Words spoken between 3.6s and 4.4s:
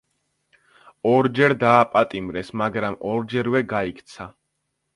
გაიქცა.